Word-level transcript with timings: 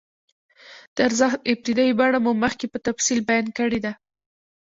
د 0.95 0.97
ارزښت 1.07 1.39
ابتدايي 1.51 1.93
بڼه 1.99 2.19
مو 2.25 2.31
مخکې 2.43 2.65
په 2.69 2.77
تفصیل 2.87 3.19
بیان 3.29 3.45
کړې 3.57 3.79
ده 3.85 3.93